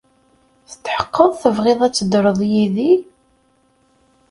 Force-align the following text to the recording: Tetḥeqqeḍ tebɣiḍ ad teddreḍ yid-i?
Tetḥeqqeḍ 0.69 1.31
tebɣiḍ 1.41 1.79
ad 1.83 1.93
teddreḍ 1.93 2.39
yid-i? 2.51 2.93